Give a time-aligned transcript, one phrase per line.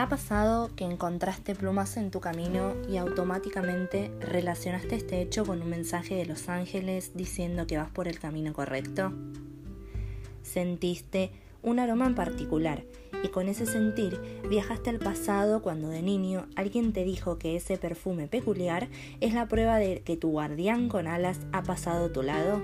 [0.00, 5.60] ¿Te ha pasado que encontraste plumas en tu camino y automáticamente relacionaste este hecho con
[5.60, 9.12] un mensaje de los ángeles diciendo que vas por el camino correcto?
[10.42, 11.32] Sentiste
[11.62, 12.82] un aroma en particular
[13.22, 14.18] y con ese sentir
[14.48, 18.88] viajaste al pasado cuando de niño alguien te dijo que ese perfume peculiar
[19.20, 22.62] es la prueba de que tu guardián con alas ha pasado a tu lado.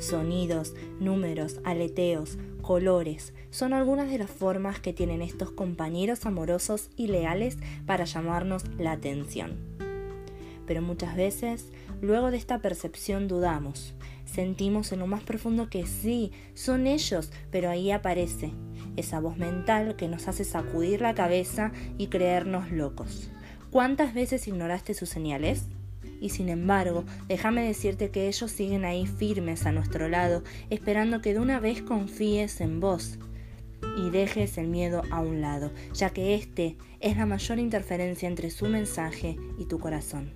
[0.00, 7.06] Sonidos, números, aleteos, colores son algunas de las formas que tienen estos compañeros amorosos y
[7.06, 9.56] leales para llamarnos la atención.
[10.66, 16.32] Pero muchas veces, luego de esta percepción dudamos, sentimos en lo más profundo que sí,
[16.54, 18.52] son ellos, pero ahí aparece
[18.96, 23.30] esa voz mental que nos hace sacudir la cabeza y creernos locos.
[23.70, 25.68] ¿Cuántas veces ignoraste sus señales?
[26.20, 31.34] Y sin embargo, déjame decirte que ellos siguen ahí firmes a nuestro lado, esperando que
[31.34, 33.18] de una vez confíes en vos
[33.96, 38.50] y dejes el miedo a un lado, ya que este es la mayor interferencia entre
[38.50, 40.32] su mensaje y tu corazón.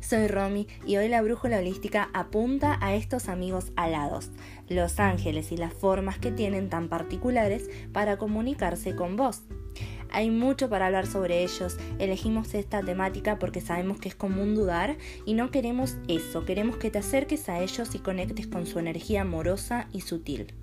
[0.00, 4.30] Soy Romy y hoy la brújula holística apunta a estos amigos alados,
[4.68, 9.42] los ángeles y las formas que tienen tan particulares para comunicarse con vos.
[10.16, 11.76] Hay mucho para hablar sobre ellos.
[11.98, 16.46] Elegimos esta temática porque sabemos que es común dudar y no queremos eso.
[16.46, 20.54] Queremos que te acerques a ellos y conectes con su energía amorosa y sutil.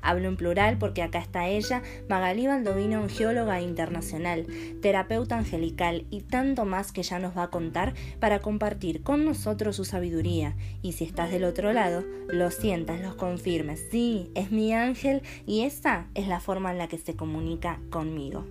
[0.00, 4.46] Hablo en plural porque acá está ella, Magalí Baldovino, geóloga internacional,
[4.80, 9.76] terapeuta angelical y tanto más que ya nos va a contar para compartir con nosotros
[9.76, 10.56] su sabiduría.
[10.80, 13.88] Y si estás del otro lado, lo sientas, lo confirmes.
[13.90, 18.46] Sí, es mi ángel y esa es la forma en la que se comunica conmigo.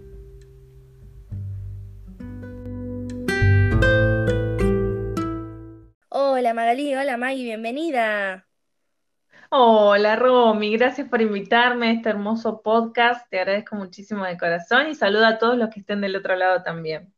[6.17, 8.47] Hola Magalí, hola Maggie, bienvenida.
[9.49, 13.27] Hola Romy, gracias por invitarme a este hermoso podcast.
[13.30, 16.61] Te agradezco muchísimo de corazón y saludo a todos los que estén del otro lado
[16.64, 17.11] también.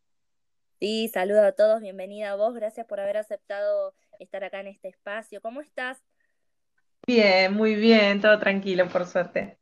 [0.80, 4.88] Sí, saludo a todos, bienvenida a vos, gracias por haber aceptado estar acá en este
[4.90, 5.42] espacio.
[5.42, 6.04] ¿Cómo estás?
[7.08, 9.58] Bien, muy bien, todo tranquilo, por suerte.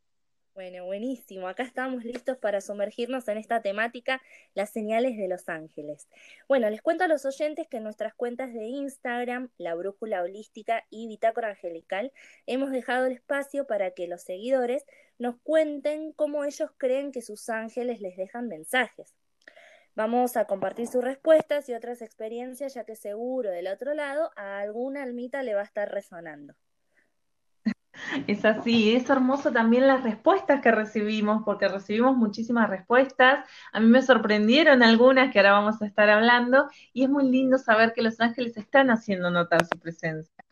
[0.56, 1.50] Bueno, buenísimo.
[1.50, 4.22] Acá estamos listos para sumergirnos en esta temática,
[4.54, 6.08] las señales de los ángeles.
[6.48, 10.86] Bueno, les cuento a los oyentes que en nuestras cuentas de Instagram, La Brújula Holística
[10.90, 12.14] y Bitácora Angelical,
[12.46, 14.86] hemos dejado el espacio para que los seguidores
[15.20, 19.14] nos cuenten cómo ellos creen que sus ángeles les dejan mensajes.
[19.94, 24.60] Vamos a compartir sus respuestas y otras experiencias, ya que seguro del otro lado a
[24.60, 26.56] alguna almita le va a estar resonando.
[28.28, 33.46] Es así, es hermoso también las respuestas que recibimos, porque recibimos muchísimas respuestas.
[33.72, 37.58] A mí me sorprendieron algunas que ahora vamos a estar hablando, y es muy lindo
[37.58, 40.44] saber que los ángeles están haciendo notar su presencia.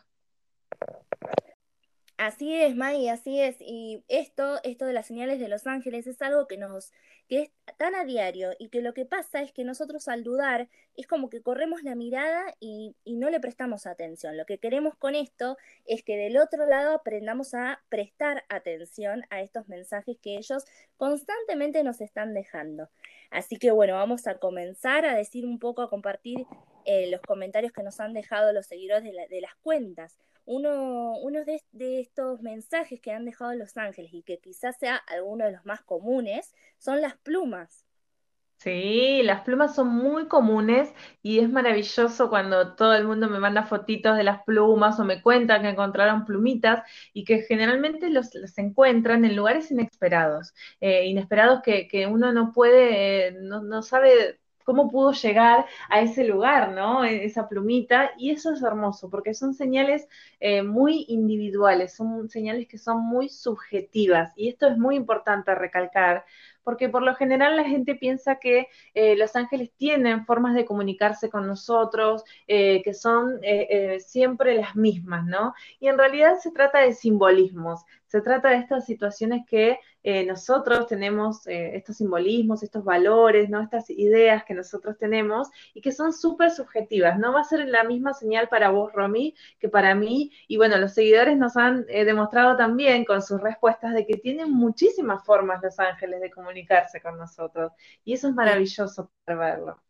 [2.25, 3.57] Así es, Maggie, así es.
[3.59, 6.93] Y esto, esto de las señales de los ángeles es algo que nos,
[7.27, 10.69] que es tan a diario y que lo que pasa es que nosotros al dudar
[10.95, 14.37] es como que corremos la mirada y, y no le prestamos atención.
[14.37, 19.41] Lo que queremos con esto es que del otro lado aprendamos a prestar atención a
[19.41, 20.63] estos mensajes que ellos
[20.95, 22.89] constantemente nos están dejando.
[23.31, 26.47] Así que bueno, vamos a comenzar a decir un poco, a compartir
[26.85, 31.99] eh, los comentarios que nos han dejado los seguidores de, de las cuentas uno, de,
[31.99, 35.81] estos mensajes que han dejado los ángeles y que quizás sea alguno de los más
[35.81, 37.85] comunes son las plumas.
[38.57, 43.63] Sí, las plumas son muy comunes y es maravilloso cuando todo el mundo me manda
[43.63, 49.25] fotitos de las plumas o me cuentan que encontraron plumitas y que generalmente los, encuentran
[49.25, 55.11] en lugares inesperados, eh, inesperados que, uno no puede, eh, no, no sabe cómo pudo
[55.11, 57.03] llegar a ese lugar, ¿no?
[57.03, 60.07] E, esa plumita, y eso es hermoso, porque son señales
[60.39, 66.25] eh, muy individuales, son señales que son muy subjetivas, y esto es muy importante recalcar,
[66.63, 71.29] porque por lo general la gente piensa que eh, los ángeles tienen formas de comunicarse
[71.29, 73.39] con nosotros, eh, que son
[73.99, 75.53] siempre las mismas, ¿no?
[75.79, 80.85] Y en realidad se trata de simbolismos, se trata de estas situaciones que eh, nosotros
[80.85, 83.59] tenemos, eh, estos simbolismos, estos valores, ¿no?
[83.59, 87.17] estas ideas que nosotros tenemos y que son súper subjetivas.
[87.17, 90.31] No va a ser la misma señal para vos, Romy, que para mí.
[90.47, 94.51] Y bueno, los seguidores nos han eh, demostrado también con sus respuestas de que tienen
[94.51, 97.71] muchísimas formas los ángeles de comunicarse con nosotros.
[98.05, 99.81] Y eso es maravilloso para verlo.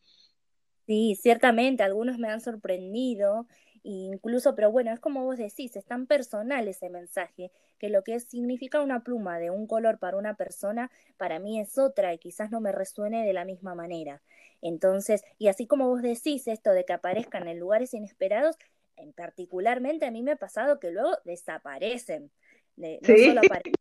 [0.85, 3.47] Sí, ciertamente, algunos me han sorprendido
[3.83, 8.19] incluso, pero bueno, es como vos decís, es tan personal ese mensaje, que lo que
[8.19, 12.49] significa una pluma de un color para una persona, para mí es otra y quizás
[12.51, 14.21] no me resuene de la misma manera.
[14.61, 18.57] Entonces, y así como vos decís esto de que aparezcan en lugares inesperados,
[18.95, 22.31] en particularmente a mí me ha pasado que luego desaparecen.
[22.77, 23.73] No solo aparecen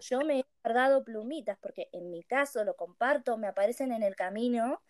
[0.00, 4.14] yo me he guardado plumitas porque en mi caso lo comparto, me aparecen en el
[4.14, 4.80] camino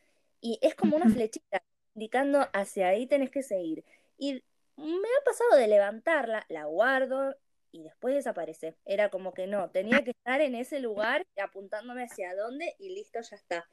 [0.40, 1.62] y es como una flechita
[1.94, 3.84] indicando hacia ahí tenés que seguir.
[4.18, 4.42] Y
[4.76, 7.34] me ha pasado de levantarla, la guardo
[7.72, 8.76] y después desaparece.
[8.84, 13.20] Era como que no, tenía que estar en ese lugar apuntándome hacia dónde y listo,
[13.20, 13.68] ya está.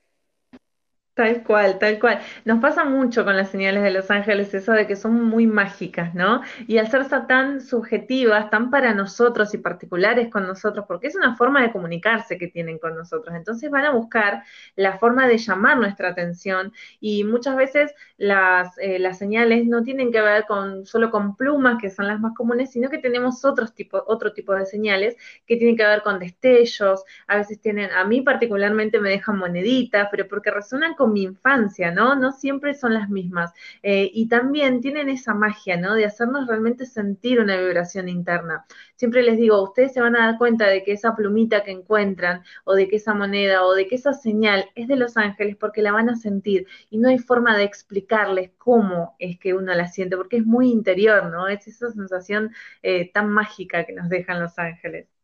[1.15, 2.19] Tal cual, tal cual.
[2.43, 6.13] Nos pasa mucho con las señales de los ángeles eso de que son muy mágicas,
[6.13, 6.41] ¿no?
[6.67, 11.37] Y al ser tan subjetivas, tan para nosotros y particulares con nosotros, porque es una
[11.37, 13.33] forma de comunicarse que tienen con nosotros.
[13.33, 14.43] Entonces van a buscar
[14.75, 20.11] la forma de llamar nuestra atención y muchas veces las, eh, las señales no tienen
[20.11, 23.73] que ver con solo con plumas, que son las más comunes, sino que tenemos otros
[23.73, 25.15] tipo, otro tipo de señales
[25.45, 27.05] que tienen que ver con destellos.
[27.27, 31.91] A veces tienen, a mí particularmente me dejan moneditas, pero porque resuenan con mi infancia,
[31.91, 32.15] ¿no?
[32.15, 33.53] No siempre son las mismas.
[33.83, 35.93] Eh, y también tienen esa magia, ¿no?
[35.95, 38.65] De hacernos realmente sentir una vibración interna.
[38.95, 42.43] Siempre les digo, ustedes se van a dar cuenta de que esa plumita que encuentran,
[42.63, 45.81] o de que esa moneda, o de que esa señal es de los ángeles porque
[45.81, 46.67] la van a sentir.
[46.89, 50.69] Y no hay forma de explicarles cómo es que uno la siente, porque es muy
[50.71, 51.47] interior, ¿no?
[51.47, 52.51] Es esa sensación
[52.83, 55.14] eh, tan mágica que nos dejan los ángeles.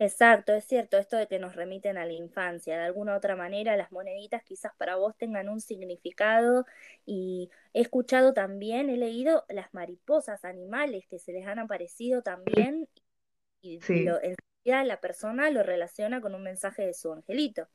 [0.00, 2.76] Exacto, es cierto, esto de que nos remiten a la infancia.
[2.78, 6.64] De alguna otra manera, las moneditas quizás para vos tengan un significado
[7.04, 12.88] y he escuchado también, he leído las mariposas, animales que se les han aparecido también
[13.62, 14.18] y lo,
[14.64, 17.68] la persona lo relaciona con un mensaje de su angelito.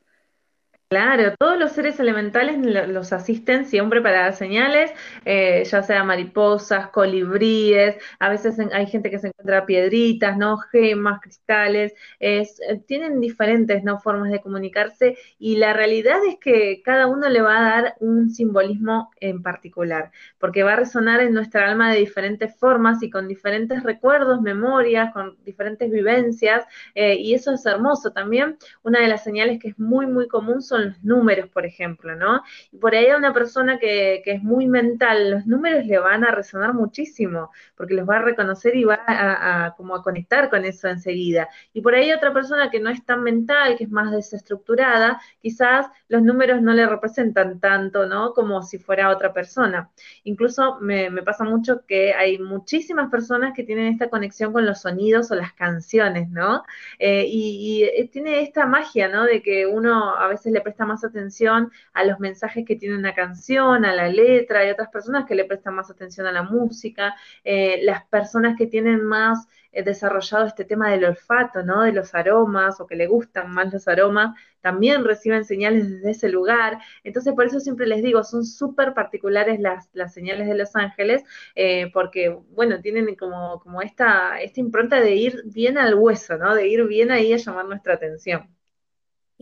[0.90, 2.56] Claro, todos los seres elementales
[2.88, 4.92] los asisten siempre para dar señales,
[5.26, 10.58] eh, ya sea mariposas, colibríes, a veces hay gente que se encuentra piedritas, ¿no?
[10.60, 13.98] Gemas, cristales, es, eh, tienen diferentes ¿no?
[14.00, 18.30] formas de comunicarse y la realidad es que cada uno le va a dar un
[18.30, 23.28] simbolismo en particular, porque va a resonar en nuestra alma de diferentes formas y con
[23.28, 28.58] diferentes recuerdos, memorias, con diferentes vivencias, eh, y eso es hermoso también.
[28.84, 32.44] Una de las señales que es muy, muy común son los números, por ejemplo, ¿no?
[32.72, 36.32] Y por ahí a una persona que, es muy mental, los números le van a
[36.32, 40.88] resonar muchísimo, porque los va a reconocer y va a, como a conectar con eso
[40.88, 41.50] enseguida.
[41.74, 45.88] Y por ahí otra persona que no es tan mental, que es más desestructurada, quizás
[46.08, 48.34] los números no le representan tanto, ¿no?
[48.34, 49.90] Como si fuera otra persona.
[50.24, 55.32] Incluso me, pasa mucho que hay muchísimas personas que tienen esta conexión con los sonidos
[55.32, 56.64] o las canciones, ¿no?
[57.00, 59.26] Eh, y, y, eh, tiene esta magia, ¿no?
[59.26, 63.13] De que uno a veces le presta más atención a los mensajes que tiene una
[63.13, 67.15] canción, a la letra, hay otras personas que le prestan más atención a la música,
[67.44, 71.81] eh, las personas que tienen más eh, desarrollado este tema del olfato, ¿no?
[71.81, 76.30] De los aromas o que le gustan más los aromas, también reciben señales desde ese
[76.30, 76.80] lugar.
[77.04, 81.24] Entonces, por eso siempre les digo, son súper particulares las, las, señales de los ángeles,
[81.56, 86.56] eh, porque, bueno, tienen como, como esta, esta impronta de ir bien al hueso, ¿no?
[86.56, 88.54] De ir bien ahí a llamar nuestra atención.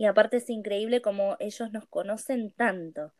[0.02, 3.12] Y aparte es increíble como ellos nos conocen tanto,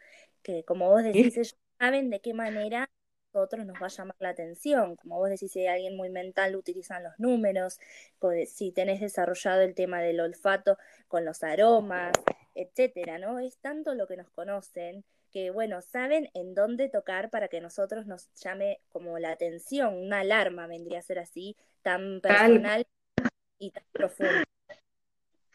[0.42, 2.90] que como vos decís, ellos saben de qué manera
[3.32, 4.96] nosotros nos va a llamar la atención.
[4.96, 7.78] Como vos decís, si hay alguien muy mental, utilizan los números,
[8.48, 10.76] si tenés desarrollado el tema del olfato
[11.06, 12.14] con los aromas,
[12.56, 13.38] etcétera, ¿no?
[13.38, 18.08] Es tanto lo que nos conocen que, bueno, saben en dónde tocar para que nosotros
[18.08, 22.84] nos llame como la atención, una alarma vendría a ser así, tan personal
[23.60, 24.42] y tan profunda.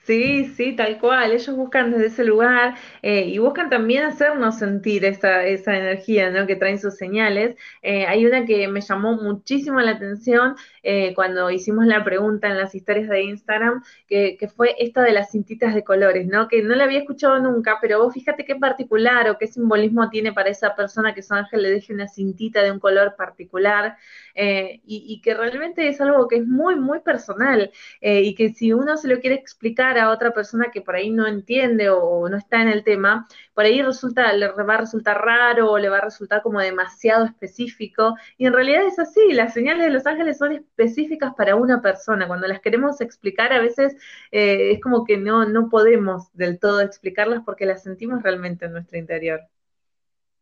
[0.08, 1.34] Sí, sí, tal cual.
[1.34, 6.48] Ellos buscan desde ese lugar eh, y buscan también hacernos sentir esa, esa energía ¿no?
[6.48, 7.58] que traen sus señales.
[7.82, 12.56] Eh, hay una que me llamó muchísimo la atención eh, cuando hicimos la pregunta en
[12.58, 16.48] las historias de Instagram, que, que, fue esta de las cintitas de colores, ¿no?
[16.48, 20.32] que no la había escuchado nunca, pero vos fíjate qué particular o qué simbolismo tiene
[20.32, 23.98] para esa persona que su ángel le deje una cintita de un color particular
[24.36, 27.72] y, y, que realmente es algo que es muy, muy personal
[28.02, 31.28] y que si uno se lo quiere explicar, a otra persona que por ahí no
[31.28, 35.72] entiende o no está en el tema, por ahí resulta, le va a resultar raro
[35.72, 38.16] o le va a resultar como demasiado específico.
[38.38, 42.28] Y en realidad es así, las señales de los ángeles son específicas para una persona.
[42.28, 43.96] Cuando las queremos explicar, a veces
[44.32, 48.74] eh, es como que no, no podemos del todo explicarlas porque las sentimos realmente en
[48.74, 49.42] nuestro interior.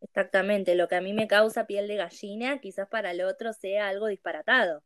[0.01, 3.87] Exactamente, lo que a mí me causa piel de gallina, quizás para el otro sea
[3.89, 4.83] algo disparatado.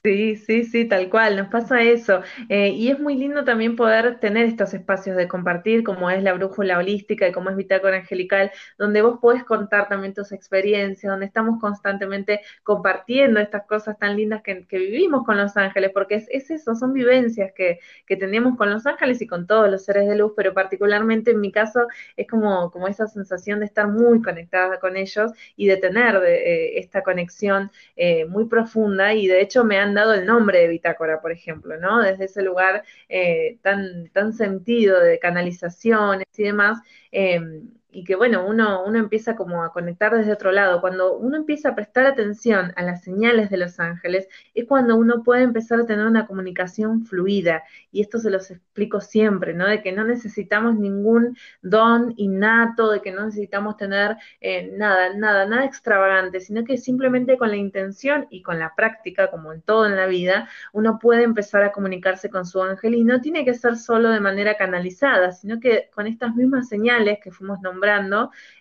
[0.00, 2.22] Sí, sí, sí, tal cual, nos pasa eso.
[2.48, 6.32] Eh, y es muy lindo también poder tener estos espacios de compartir, como es la
[6.32, 11.26] brújula holística y como es Bitácora Angelical, donde vos podés contar también tus experiencias, donde
[11.26, 16.50] estamos constantemente compartiendo estas cosas tan lindas que, vivimos con los ángeles, porque es, es
[16.50, 20.16] eso, son vivencias que, que, tenemos con los ángeles y con todos los seres de
[20.16, 24.80] luz, pero particularmente en mi caso es como, como esa sensación de estar muy conectada
[24.80, 29.81] con ellos y de tener eh, esta conexión eh, muy profunda y de hecho me
[29.82, 32.00] han dado el nombre de bitácora, por ejemplo, ¿no?
[32.02, 36.78] Desde ese lugar eh, tan, tan sentido de canalizaciones y demás.
[37.10, 40.80] Em, y que bueno, uno, uno empieza como a conectar desde otro lado.
[40.80, 45.22] Cuando uno empieza a prestar atención a las señales de los ángeles, es cuando uno
[45.22, 47.62] puede empezar a tener una comunicación fluida.
[47.90, 49.66] Y esto se los explico siempre, ¿no?
[49.66, 55.46] De que no necesitamos ningún don innato, de que no necesitamos tener eh, nada, nada,
[55.46, 59.86] nada extravagante, sino que simplemente con la intención y con la práctica, como en todo
[59.86, 63.54] en la vida, uno puede empezar a comunicarse con su ángel y no tiene que
[63.54, 67.81] ser solo de manera canalizada, sino que con estas mismas señales que fuimos nombrando,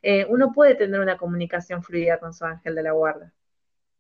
[0.02, 3.34] eh, uno puede tener una comunicación fluida con su ángel de la guarda.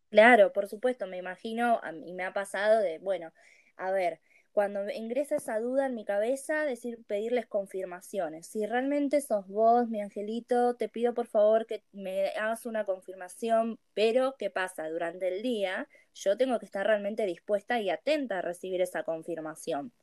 [0.09, 3.31] Claro, por supuesto, me imagino, y me ha pasado de, bueno,
[3.77, 4.19] a ver,
[4.51, 8.47] cuando ingresa esa duda en mi cabeza, decir, pedirles confirmaciones.
[8.47, 13.79] Si realmente sos vos, mi angelito, te pido por favor que me hagas una confirmación,
[13.93, 14.89] pero ¿qué pasa?
[14.89, 19.93] Durante el día yo tengo que estar realmente dispuesta y atenta a recibir esa confirmación.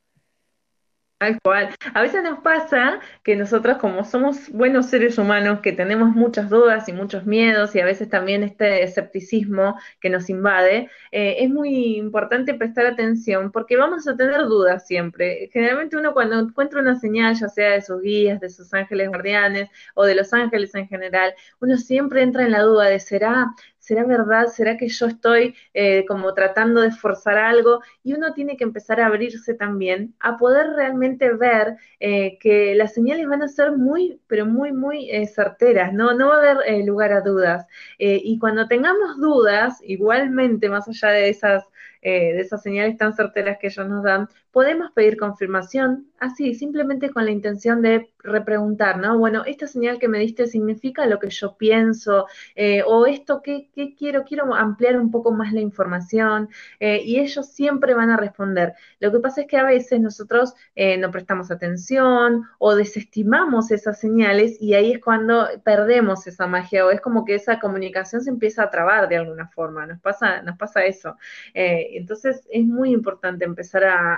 [1.19, 1.75] Tal cual.
[1.93, 6.87] A veces nos pasa que nosotros, como somos buenos seres humanos, que tenemos muchas dudas
[6.87, 11.97] y muchos miedos y a veces también este escepticismo que nos invade, eh, es muy
[11.97, 15.49] importante prestar atención porque vamos a tener dudas siempre.
[15.51, 19.69] Generalmente uno cuando encuentra una señal, ya sea de sus guías, de sus ángeles guardianes
[19.95, 23.47] o de los ángeles en general, uno siempre entra en la duda de, ¿será,
[23.89, 24.47] ¿será verdad?
[24.47, 27.81] ¿Será que yo estoy eh, como tratando de forzar algo?
[28.03, 32.93] Y uno tiene que empezar a abrirse también a poder realmente ver eh, que las
[32.93, 36.13] señales van a ser muy, pero muy, muy eh, certeras, ¿no?
[36.13, 37.65] No va a haber lugar a dudas.
[37.97, 41.63] y cuando tengamos dudas, igualmente, más allá de esas
[42.01, 47.25] de esas señales tan certeras que ellos nos dan, podemos pedir confirmación así, simplemente con
[47.25, 49.17] la intención de repreguntar, ¿no?
[49.17, 53.69] Bueno, esta señal que me diste significa lo que yo pienso, eh, o esto que,
[53.97, 58.73] quiero, quiero ampliar un poco más la información, eh, y ellos siempre van a responder.
[58.99, 60.53] Lo que pasa es que a veces nosotros
[60.99, 66.91] no prestamos atención o desestimamos esas señales y ahí es cuando perdemos esa magia o
[66.91, 70.57] es como que esa comunicación se empieza a trabar de alguna forma, nos pasa, nos
[70.57, 71.17] pasa eso
[71.53, 74.15] entonces es muy importante empezar a,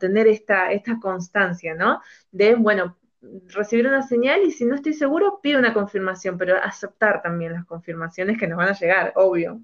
[0.00, 2.00] tener esta, esta constancia, ¿no?
[2.30, 2.96] De, bueno,
[3.48, 7.64] recibir una señal y si no estoy seguro, pido una confirmación, pero aceptar también las
[7.64, 9.60] confirmaciones que nos van a llegar, obvio.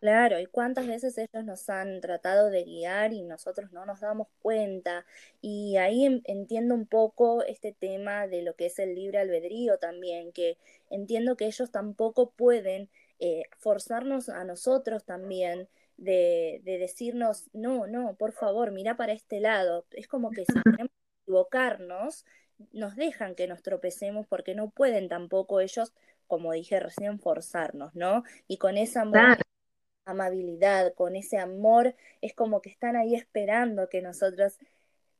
[0.00, 4.28] Claro, y cuántas veces ellos nos han tratado de guiar y nosotros no nos damos
[4.40, 5.04] cuenta.
[5.42, 10.32] Y ahí entiendo un poco este tema de lo que es el libre albedrío también,
[10.32, 10.56] que
[10.88, 15.68] entiendo que ellos tampoco pueden eh, forzarnos a nosotros también
[16.00, 19.86] de, decirnos, no, no, por favor, mira para este lado.
[19.92, 20.92] Es como que si queremos
[21.22, 22.24] equivocarnos,
[22.72, 25.92] nos dejan que nos tropecemos porque no pueden tampoco ellos,
[26.26, 28.24] como dije recién, forzarnos, ¿no?
[28.48, 29.04] Y con esa
[30.06, 34.58] amabilidad, con ese amor, es como que están ahí esperando que nosotros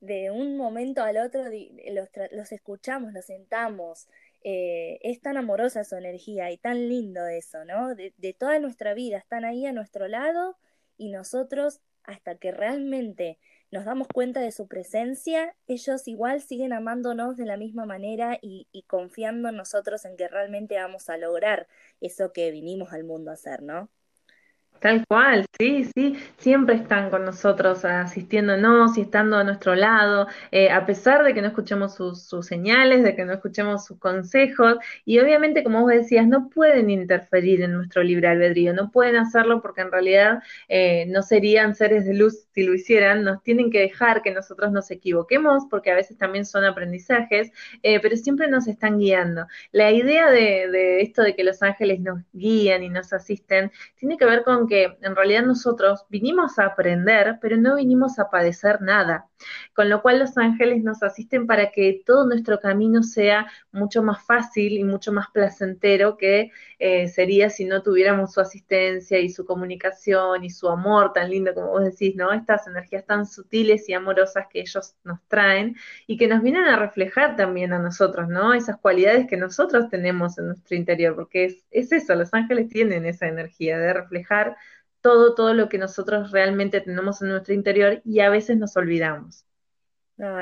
[0.01, 1.45] de un momento al otro
[1.93, 4.09] los, los escuchamos, los sentamos,
[4.43, 7.95] eh, es tan amorosa su energía y tan lindo eso, ¿no?
[7.95, 10.57] De, de, toda nuestra vida, están ahí a nuestro lado
[11.01, 13.39] y nosotros, hasta que realmente
[13.71, 18.67] nos damos cuenta de su presencia, ellos igual siguen amándonos de la misma manera y,
[18.87, 21.69] confiando en nosotros en que realmente vamos a lograr
[22.03, 23.89] eso que vinimos al mundo a hacer, ¿no?
[24.81, 30.71] Tal cual, sí, sí, siempre están con nosotros asistiéndonos y estando a nuestro lado, eh,
[30.71, 35.19] a pesar de que no escuchemos sus, señales, de que no escuchemos sus consejos, y
[35.19, 39.83] obviamente, como vos decías, no pueden interferir en nuestro libre albedrío, no pueden hacerlo porque
[39.83, 44.23] en realidad eh, no serían seres de luz si lo hicieran, nos tienen que dejar
[44.23, 48.99] que nosotros nos equivoquemos, porque a veces también son aprendizajes, eh, pero siempre nos están
[48.99, 49.47] guiando.
[49.73, 54.17] La idea de, de esto de que los ángeles nos guían y nos asisten tiene
[54.17, 58.81] que ver con que en realidad nosotros vinimos a aprender, pero no vinimos a padecer
[58.81, 59.27] nada.
[59.75, 64.25] Con lo cual los ángeles nos asisten para que todo nuestro camino sea mucho más
[64.25, 69.45] fácil y mucho más placentero que eh, sería si no tuviéramos su asistencia y su
[69.45, 72.33] comunicación y su amor tan lindo como vos decís, ¿no?
[72.33, 76.77] Estas energías tan sutiles y amorosas que ellos nos traen y que nos vienen a
[76.77, 78.55] reflejar también a nosotros, ¿no?
[78.55, 83.05] Esas cualidades que nosotros tenemos en nuestro interior, porque es, es eso, los ángeles tienen
[83.05, 84.57] esa energía de reflejar
[85.01, 89.45] todo, todo lo que nosotros realmente tenemos en nuestro interior y a veces nos olvidamos.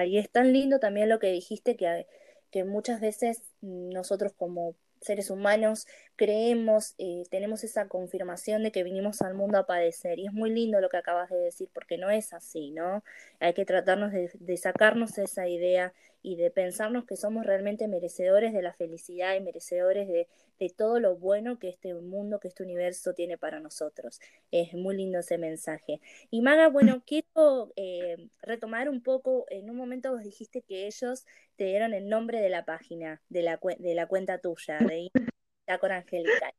[0.06, 2.06] y es tan lindo también lo que dijiste que,
[2.50, 5.86] que muchas veces nosotros como seres humanos
[6.16, 10.18] creemos, eh, tenemos esa confirmación de que vinimos al mundo a padecer.
[10.18, 13.04] Y es muy lindo lo que acabas de decir, porque no es así, ¿no?
[13.40, 18.52] Hay que tratarnos de, de sacarnos esa idea y de pensarnos que somos realmente merecedores
[18.52, 22.62] de la felicidad y merecedores de, de todo lo bueno que este mundo, que este
[22.62, 24.20] universo tiene para nosotros.
[24.50, 26.00] Es muy lindo ese mensaje.
[26.30, 31.24] Y Maga, bueno, quiero eh, retomar un poco, en un momento vos dijiste que ellos
[31.56, 35.10] te dieron el nombre de la página, de la, de la cuenta tuya, de
[35.80, 36.52] con Angélica.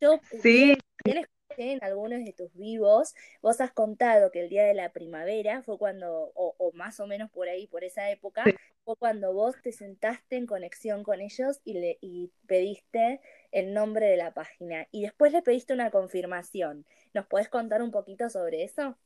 [0.00, 0.76] Yo sí.
[1.56, 5.78] En algunos de tus vivos, vos has contado que el día de la primavera fue
[5.78, 8.44] cuando, o, más o menos por ahí, por esa época,
[8.84, 14.06] fue cuando vos te sentaste en conexión con ellos y, le, y pediste el nombre
[14.06, 14.88] de la página.
[14.90, 16.86] Y después le pediste una confirmación.
[17.14, 18.96] ¿Nos podés contar un poquito sobre eso?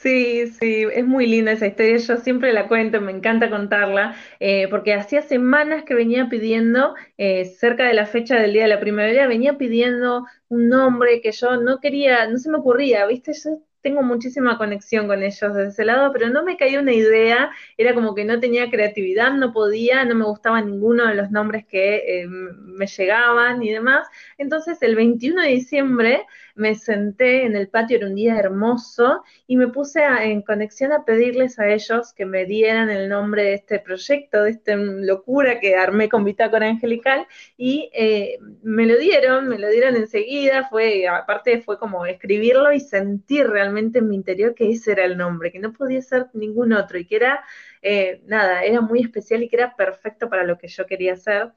[0.00, 4.68] Sí, sí, es muy linda esa historia, yo siempre la cuento, me encanta contarla, eh,
[4.68, 8.80] porque hacía semanas que venía pidiendo, eh, cerca de la fecha del Día de la
[8.80, 13.32] Primavera, venía pidiendo un nombre que yo no quería, no se me ocurría, ¿viste?
[13.32, 17.50] Yo tengo muchísima conexión con ellos de ese lado, pero no me caía una idea,
[17.78, 21.64] era como que no tenía creatividad, no podía, no me gustaba ninguno de los nombres
[21.66, 24.06] que eh, me llegaban y demás.
[24.38, 26.26] Entonces el 21 de diciembre
[26.56, 31.04] me senté en el patio, era un día hermoso, y me puse en conexión a
[31.04, 35.76] pedirles a ellos que me dieran el nombre de este proyecto, de esta locura que
[35.76, 41.60] armé con Bitácora Angelical, y eh, me lo dieron, me lo dieron enseguida, fue, aparte
[41.60, 45.58] fue como escribirlo y sentir realmente en mi interior que ese era el nombre, que
[45.58, 47.44] no podía ser ningún otro, y que era,
[47.82, 51.52] eh, nada, era muy especial y que era perfecto para lo que yo quería hacer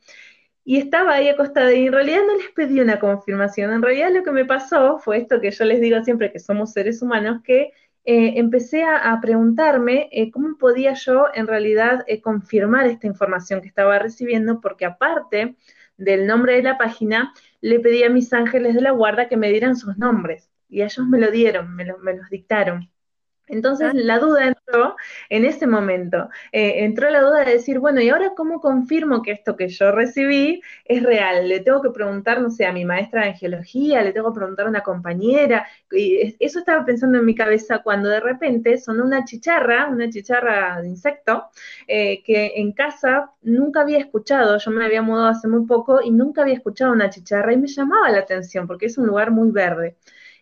[0.69, 4.23] y estaba ahí acostada y en realidad no les pedí una confirmación, en realidad lo
[4.23, 7.73] que me pasó fue esto que yo les digo siempre que somos seres humanos, que
[8.05, 13.67] eh, empecé a, preguntarme eh, cómo podía yo en realidad eh, confirmar esta información que
[13.67, 15.55] estaba recibiendo, porque aparte
[15.97, 19.49] del nombre de la página, le pedí a mis ángeles de la guarda que me
[19.49, 22.91] dieran sus nombres y ellos me lo dieron, me, me los dictaron.
[23.49, 24.95] Entonces la duda entró
[25.29, 29.31] en ese momento, eh, entró la duda de decir, bueno, ¿y ahora cómo confirmo que
[29.31, 31.47] esto que yo recibí es real?
[31.49, 34.67] Le tengo que preguntar, no sé, a mi maestra de geología, le tengo que preguntar
[34.67, 39.25] a una compañera, y eso estaba pensando en mi cabeza cuando de repente sonó una
[39.25, 41.45] chicharra, una chicharra de insecto,
[41.87, 46.11] eh, que en casa nunca había escuchado, yo me había mudado hace muy poco y
[46.11, 49.51] nunca había escuchado una chicharra y me llamaba la atención porque es un lugar muy
[49.51, 49.97] verde.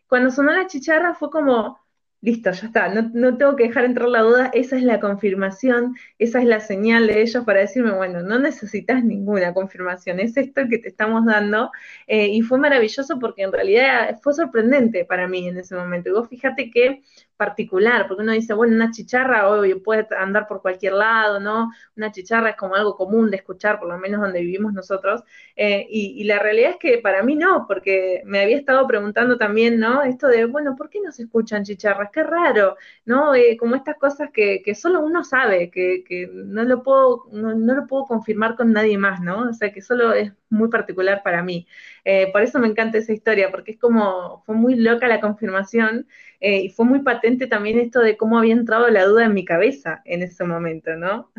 [0.07, 1.79] Cuando sonó la chicharra fue como
[2.21, 6.39] listo, ya está, no, tengo que dejar entrar la duda, esa es la confirmación, esa
[6.39, 10.79] es la señal de ellos para decirme, bueno, no necesitas ninguna confirmación, es esto que
[10.79, 11.71] te estamos dando,
[12.07, 16.13] eh, y fue maravilloso porque en realidad fue sorprendente para mí en ese momento, y
[16.13, 17.03] vos fíjate que
[17.37, 21.71] particular, porque uno dice, bueno, una chicharra hoy puede andar por cualquier lado, ¿no?
[21.95, 25.23] Una chicharra es como algo común de escuchar, por lo menos donde vivimos nosotros,
[25.55, 29.79] eh, y, la realidad es que para mí no, porque me había estado preguntando también,
[29.79, 30.03] ¿no?
[30.03, 32.09] Esto de, bueno, ¿por qué no se escuchan chicharras?
[32.11, 33.33] Qué raro, ¿no?
[33.35, 37.55] Eh, como estas cosas que, que, solo uno sabe, que, que no, lo puedo, no,
[37.55, 39.49] no, lo puedo confirmar con nadie más, ¿no?
[39.49, 41.67] O sea, que solo es muy particular para mí.
[42.05, 46.07] Eh, por eso me encanta esa historia, porque es como, fue muy loca la confirmación
[46.39, 49.45] eh, y fue muy patente también esto de cómo había entrado la duda en mi
[49.45, 51.31] cabeza en ese momento, ¿no?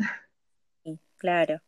[1.17, 1.61] claro.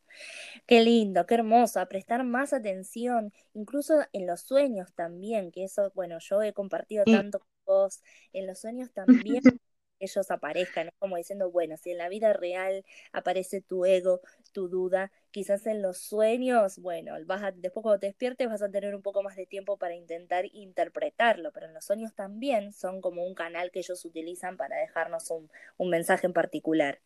[0.68, 5.92] Qué lindo, qué hermoso, a prestar más atención, incluso en los sueños también, que eso,
[5.96, 8.02] bueno, yo he compartido tanto con vos,
[8.34, 9.42] en los sueños también
[10.02, 12.84] ellos aparezcan, como diciendo, bueno, si en la vida real
[13.14, 18.08] aparece tu ego, tu duda, quizás en los sueños, bueno, vas a, después cuando te
[18.08, 21.86] despiertes vas a tener un poco más de tiempo para intentar interpretarlo, pero en los
[21.86, 27.00] sueños también son como un canal que ellos utilizan para dejarnos un mensaje en particular.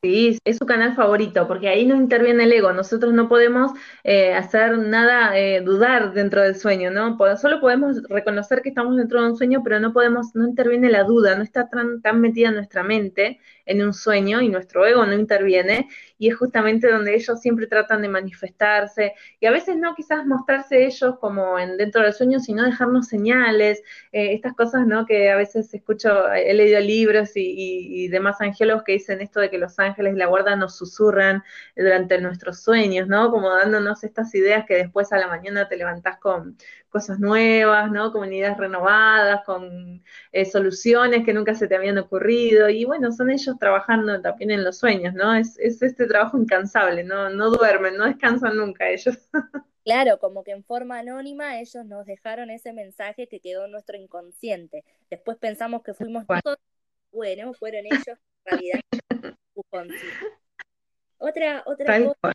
[0.00, 2.72] Sí, es su canal favorito, porque ahí no interviene el ego.
[2.72, 3.72] Nosotros no podemos
[4.04, 7.18] eh, hacer nada, eh, dudar dentro del sueño, ¿no?
[7.36, 11.02] Solo podemos reconocer que estamos dentro de un sueño, pero no podemos, no interviene la
[11.02, 15.14] duda, no está tan, tan metida nuestra mente en un sueño y nuestro ego no
[15.14, 15.88] interviene.
[16.16, 20.86] Y es justamente donde ellos siempre tratan de manifestarse y a veces no quizás mostrarse
[20.86, 23.82] ellos como en, dentro del sueño, sino dejarnos señales,
[24.12, 25.06] eh, estas cosas, ¿no?
[25.06, 29.50] Que a veces escucho, he leído libros y, y demás angelos que dicen esto de
[29.50, 31.42] que los ángeles ángeles de la guarda nos susurran
[31.76, 33.30] durante nuestros sueños, ¿no?
[33.30, 36.56] Como dándonos estas ideas que después a la mañana te levantás con
[36.88, 38.12] cosas nuevas, ¿no?
[38.12, 42.68] Con ideas renovadas, con eh, soluciones que nunca se te habían ocurrido.
[42.68, 45.34] Y bueno, son ellos trabajando también en los sueños, ¿no?
[45.34, 47.30] Es, este trabajo incansable, ¿no?
[47.30, 49.18] No duermen, no descansan nunca ellos.
[49.84, 53.96] Claro, como que en forma anónima ellos nos dejaron ese mensaje que quedó en nuestro
[53.96, 54.84] inconsciente.
[55.08, 56.58] Después pensamos que fuimos todos,
[57.10, 58.80] bueno, fueron ellos, en realidad
[61.18, 62.32] otra, otra cosa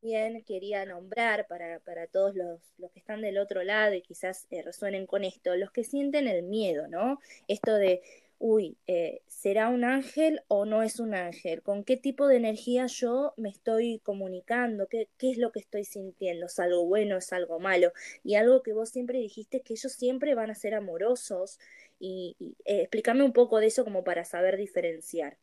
[0.00, 4.02] que también quería nombrar para, para todos los, los, que están del otro lado y
[4.02, 7.18] quizás eh, resuenen con esto, los que sienten el miedo, ¿no?
[7.48, 8.02] Esto de,
[8.40, 11.62] uy, eh, ¿será un ángel o no es un ángel?
[11.62, 14.88] ¿Con qué tipo de energía yo me estoy comunicando?
[14.88, 16.46] ¿Qué, qué es lo que estoy sintiendo?
[16.46, 17.18] ¿Es algo bueno?
[17.18, 17.92] ¿Es algo malo?
[18.24, 21.58] Y algo que vos siempre dijiste, que ellos siempre van a ser amorosos.
[21.98, 25.36] Y, eh, explícame un poco de eso como para saber diferenciar.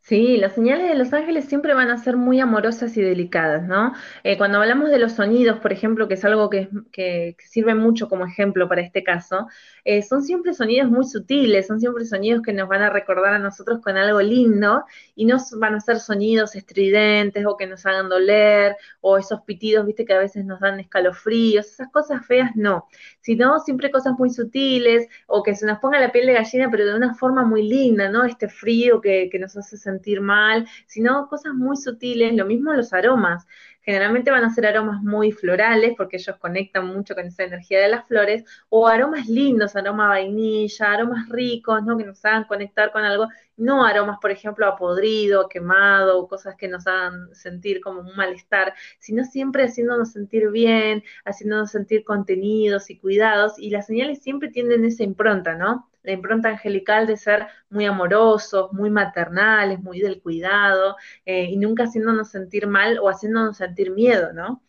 [0.00, 3.94] Sí, las señales de los ángeles siempre van a ser muy amorosas y delicadas, ¿no?
[4.22, 8.08] Eh, cuando hablamos de los sonidos, por ejemplo, que es algo que, que, sirve mucho
[8.08, 9.48] como ejemplo para este caso,
[9.84, 13.38] eh, son siempre sonidos muy sutiles, son siempre sonidos que nos van a recordar a
[13.38, 14.84] nosotros con algo lindo
[15.16, 19.86] y no van a ser sonidos estridentes o que nos hagan doler o esos pitidos,
[19.86, 22.86] viste, que a veces nos dan escalofríos, esas cosas feas, no,
[23.20, 26.86] sino siempre cosas muy sutiles o que se nos ponga la piel de gallina, pero
[26.86, 28.24] de una forma muy linda, ¿no?
[28.24, 32.72] Este frío que, que nos hace hace sentir mal, sino cosas muy sutiles, lo mismo
[32.72, 33.46] los aromas.
[33.82, 37.88] Generalmente van a ser aromas muy florales porque ellos conectan mucho con esa energía de
[37.88, 41.98] las flores, o aromas lindos, aroma vainilla, aromas ricos, ¿no?
[41.98, 46.68] Que nos hagan conectar con algo, no aromas, por ejemplo, a podrido, quemado, cosas que
[46.68, 52.98] nos hagan sentir como un malestar, sino siempre haciéndonos sentir bien, haciéndonos sentir contenidos y
[52.98, 55.90] cuidados, y las señales siempre tienen esa impronta, ¿no?
[56.04, 61.84] La impronta angelical de ser muy amorosos, muy maternales, muy del cuidado, eh, y nunca
[61.84, 64.62] haciéndonos sentir mal o haciéndonos sentir miedo, ¿no?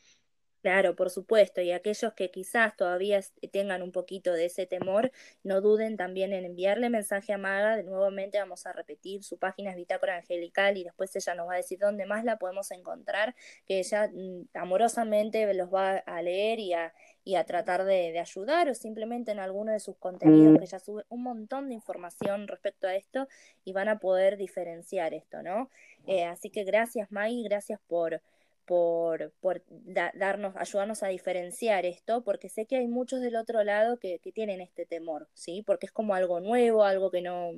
[0.65, 3.19] Claro, por supuesto, y aquellos que quizás todavía
[3.51, 5.11] tengan un poquito de ese temor,
[5.43, 9.69] no duden también en enviarle mensaje a Maga, de nuevamente vamos a repetir, su página
[9.69, 13.35] es Bitácora Angelical y después ella nos va a decir dónde más la podemos encontrar,
[13.67, 18.67] que ella mm, amorosamente los va a leer y a, y a tratar de, ayudar
[18.67, 20.57] o simplemente en alguno de sus contenidos mm.
[20.57, 23.27] que ella sube un montón de información respecto a esto
[23.63, 25.69] y van a poder diferenciar esto, ¿no?
[26.07, 28.19] Eh, así que gracias Maggie, gracias por
[28.65, 33.97] por, por darnos, ayudarnos a diferenciar esto, porque sé que hay muchos del otro lado
[33.99, 35.63] que, que tienen este temor, ¿sí?
[35.65, 37.51] Porque es como algo nuevo, algo que no,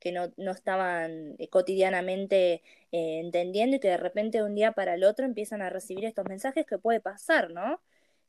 [0.00, 4.72] que no, no estaban eh, cotidianamente eh, entendiendo y que de repente de un día
[4.72, 7.80] para el otro empiezan a recibir estos mensajes que puede pasar, ¿no?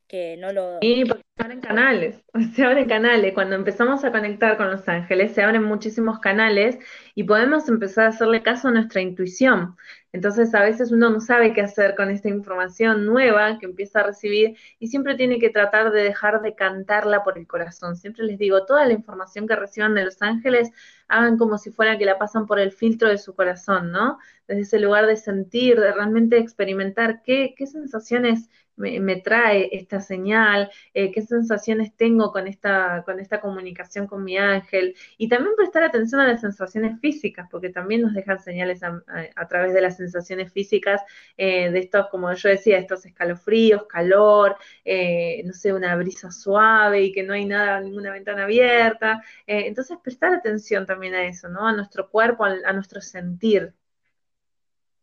[0.10, 0.80] Que no lo...
[0.82, 2.24] Sí, porque se abren canales,
[2.56, 3.34] se abren canales.
[3.34, 6.80] Cuando empezamos a conectar con los ángeles, se abren muchísimos canales
[7.16, 9.78] y podemos empezar a hacerle caso a nuestra intuición.
[10.12, 14.04] Entonces a veces uno no sabe qué hacer con esta información nueva que empieza a
[14.04, 17.96] recibir y siempre tiene que tratar de dejar de cantarla por el corazón.
[17.96, 20.72] Siempre les digo, toda la información que reciban de los ángeles,
[21.08, 24.18] hagan como si fuera que la pasan por el filtro de su corazón, ¿no?
[24.48, 30.72] Desde ese lugar de sentir, de realmente experimentar qué, qué sensaciones me, trae esta señal,
[30.94, 35.84] eh, qué sensaciones tengo con esta, con esta comunicación con mi ángel, y también prestar
[35.84, 40.52] atención a las sensaciones físicas, porque también nos dejan señales a, través de las sensaciones
[40.54, 41.02] físicas
[41.38, 47.04] eh, de estos, como yo decía, estos escalofríos, calor, eh, no sé, una brisa suave
[47.04, 49.24] y que no hay nada, ninguna ventana abierta.
[49.46, 51.68] entonces, prestar atención también a eso, ¿no?
[51.68, 53.74] A nuestro cuerpo, a nuestro sentir.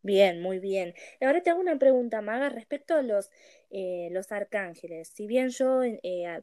[0.07, 0.95] Bien, muy bien.
[1.21, 3.29] Ahora te hago una pregunta, Maga, respecto a los,
[3.71, 5.09] eh, los arcángeles.
[5.09, 6.43] Si bien yo eh,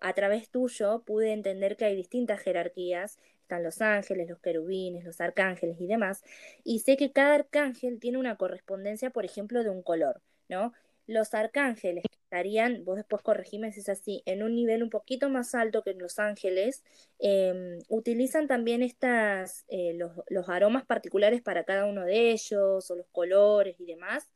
[0.00, 5.20] a, través tuyo pude entender que hay distintas jerarquías, están los ángeles, los querubines, los
[5.20, 6.24] arcángeles y demás,
[6.64, 10.72] y sé que cada arcángel tiene una correspondencia, por ejemplo, de un color, ¿no?
[11.08, 15.54] Los arcángeles estarían, vos después corregime si es así, en un nivel un poquito más
[15.54, 16.84] alto que los ángeles,
[17.18, 22.94] em, utilizan también estas, eh, los, los aromas particulares para cada uno de ellos, o
[22.96, 24.28] los colores y demás.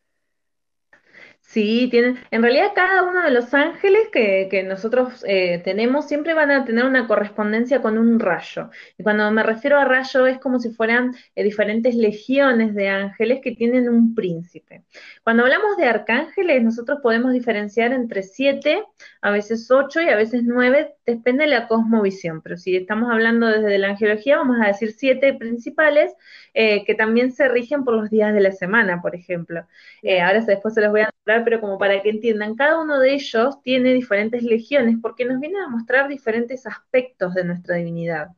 [1.53, 6.33] Sí, tienen, en realidad cada uno de los ángeles que, que nosotros eh, tenemos siempre
[6.33, 8.71] van a tener una correspondencia con un rayo.
[8.97, 13.41] Y cuando me refiero a rayo es como si fueran eh, diferentes legiones de ángeles
[13.43, 14.85] que tienen un príncipe.
[15.25, 18.83] Cuando hablamos de arcángeles, nosotros podemos diferenciar entre siete,
[19.21, 22.41] a veces ocho y a veces nueve, depende de la cosmovisión.
[22.41, 26.15] Pero si estamos hablando desde la angelología, vamos a decir siete principales
[26.55, 29.67] eh, que también se rigen por los días de la semana, por ejemplo.
[30.23, 31.13] ahora después se los voy a
[31.45, 35.63] pero como para que entiendan, cada uno de ellos tiene diferentes legiones porque nos vienen
[35.63, 38.29] a mostrar diferentes aspectos de nuestra divinidad.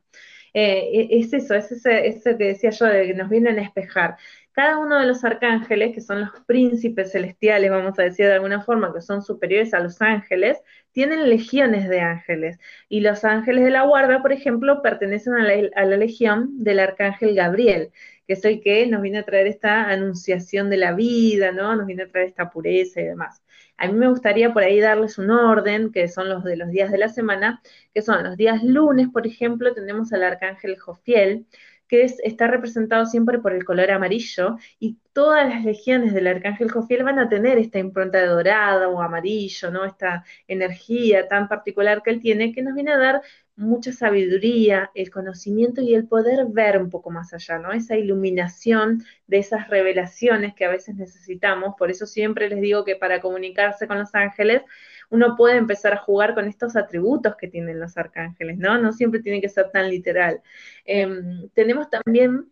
[0.53, 4.17] Eh, e, es eso, es eso que decía yo, de que nos vienen a espejar.
[4.53, 8.61] Cada uno de los arcángeles, que son los príncipes celestiales, vamos a decir de alguna
[8.61, 10.57] forma, que son superiores a los ángeles,
[10.93, 12.57] tienen legiones de ángeles.
[12.87, 17.91] Y los ángeles de la guarda, por ejemplo, pertenecen a la legión del arcángel Gabriel
[18.27, 21.75] que es el que nos viene a traer esta anunciación de la vida, ¿no?
[21.75, 23.41] Nos viene a traer esta pureza y demás.
[23.77, 26.91] A mí me gustaría por ahí darles un orden, que son los de los días
[26.91, 27.61] de la semana,
[27.93, 31.45] que son los días lunes, por ejemplo, tenemos al arcángel Jofiel.
[31.87, 36.71] Que es, está representado siempre por el color amarillo, y todas las legiones del arcángel
[36.71, 39.85] Jofiel van a tener esta impronta de dorada o amarillo, ¿no?
[39.85, 43.21] Esta energía tan particular que él tiene, que nos viene a dar
[43.55, 47.71] mucha sabiduría, el conocimiento y el poder ver un poco más allá, ¿no?
[47.71, 51.75] Esa iluminación de esas revelaciones que a veces necesitamos.
[51.77, 54.61] Por eso siempre les digo que para comunicarse con los ángeles,
[55.09, 58.77] uno puede empezar a jugar con estos atributos que tienen los arcángeles, ¿no?
[58.77, 60.41] No siempre tiene que ser tan literal.
[60.85, 62.51] Em, tenemos también,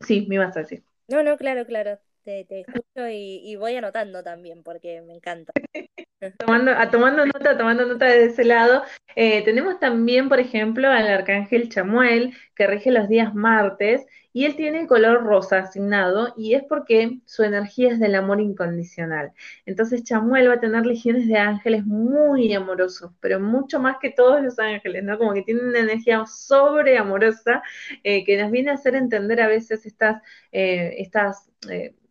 [0.00, 0.82] sí, me ibas a decir.
[1.08, 1.98] No, no, claro, claro.
[2.24, 5.52] Te, escucho y, voy anotando también porque me encanta.
[6.38, 8.84] tomando, a, tomando nota, tomando nota de ese lado.
[9.16, 14.56] Eh, tenemos también, por ejemplo, al arcángel Chamuel, que rige los días martes, y él
[14.56, 19.32] tiene el color rosa asignado, y es porque su energía es del amor incondicional.
[19.66, 24.42] Entonces Chamuel va a tener legiones de ángeles muy amorosos, pero mucho más que todos
[24.42, 25.18] los ángeles, ¿no?
[25.18, 27.62] Como que tiene una energía sobre amorosa
[28.04, 31.50] eh, que nos viene a hacer entender a veces estas, eh, estas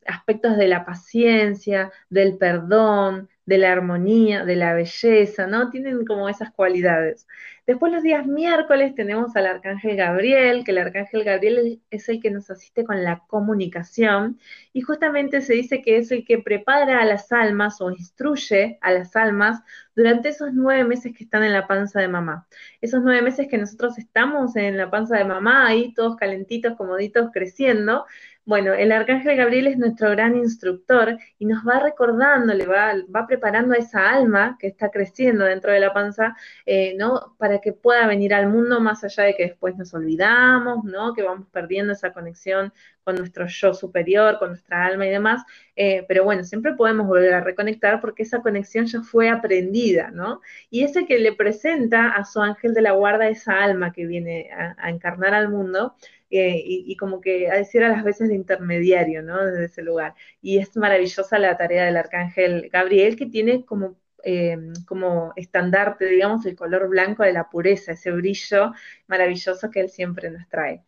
[0.06, 5.70] aspectos de la paciencia, del perdón, de la armonía, de la belleza, ¿no?
[5.70, 7.28] Tienen como esas cualidades.
[7.68, 12.32] Después los días miércoles tenemos al arcángel Gabriel, que el arcángel Gabriel es el que
[12.32, 14.40] nos asiste con la comunicación
[14.74, 18.92] y justamente se dice que es el que prepara a las almas o instruye a
[18.92, 19.62] las almas
[19.96, 22.48] durante esos nueve meses que están en la panza de mamá.
[22.82, 27.30] Esos nueve meses que nosotros estamos en la panza de mamá, ahí todos calentitos, comoditos,
[27.32, 28.06] creciendo,
[28.46, 33.28] bueno, el arcángel Gabriel es nuestro gran instructor y nos va recordando, le va, va
[33.28, 37.36] preparando a esa alma que está creciendo dentro de la panza, eh, ¿no?
[37.38, 41.14] Para que pueda venir al mundo más allá de que después nos olvidamos, ¿no?
[41.14, 42.74] Que vamos perdiendo esa conexión
[43.04, 45.44] con nuestro yo superior, con nuestra alma y demás.
[45.76, 50.42] Eh, pero bueno, siempre podemos volver a reconectar porque esa conexión ya fue aprendida, ¿no?
[50.70, 54.50] Y ese que le presenta a su ángel de la guarda esa alma que viene
[54.78, 55.96] a encarnar al mundo,
[56.34, 59.46] eh, y, como que a decir a las veces de intermediario, ¿no?
[59.46, 60.16] Desde ese lugar.
[60.42, 66.46] Y es maravillosa la tarea del arcángel Gabriel, que tiene como, eh, como estandarte, digamos,
[66.46, 68.72] el color blanco de la pureza, ese brillo
[69.08, 70.84] maravilloso que él siempre nos trae.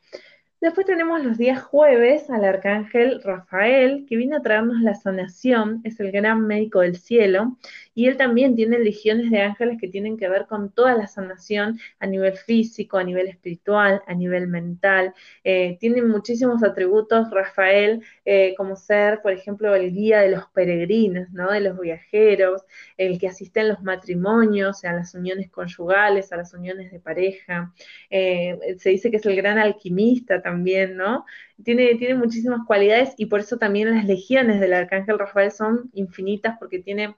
[0.63, 5.99] Después tenemos los días jueves al arcángel Rafael, que viene a traernos la sanación, es
[5.99, 7.58] el gran médico del cielo,
[7.93, 11.80] y él también tiene legiones de ángeles que tienen que ver con toda la sanación
[11.99, 15.13] a nivel físico, a nivel espiritual, a nivel mental.
[15.43, 21.30] Eh, tiene muchísimos atributos Rafael, eh, como ser, por ejemplo, el guía de los peregrinos,
[21.32, 21.52] ¿no?
[21.52, 22.63] de los viajeros,
[22.95, 27.73] el que asiste a los matrimonios, a las uniones conyugales, a las uniones de pareja.
[28.10, 31.25] Eh, se dice que es el gran alquimista también, ¿no?
[31.63, 36.57] Tiene, tiene muchísimas cualidades y por eso también las legiones del arcángel Rafael son infinitas
[36.59, 37.15] porque tiene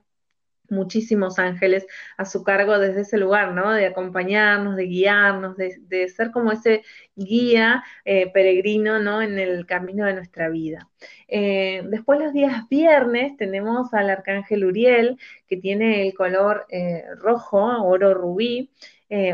[0.69, 1.85] muchísimos ángeles
[2.17, 3.71] a su cargo desde ese lugar, ¿no?
[3.71, 6.83] De acompañarnos, de guiarnos, de, ser como ese
[7.15, 9.21] guía eh, peregrino, ¿no?
[9.21, 10.89] En el camino de nuestra vida.
[11.27, 17.83] Eh, después los días viernes tenemos al arcángel Uriel, que tiene el color eh, rojo,
[17.83, 18.71] oro rubí